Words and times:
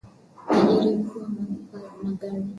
Tajiri 0.45 0.95
mkuu 0.95 1.23
ameanguka 1.23 2.03
na 2.03 2.11
gari 2.11 2.43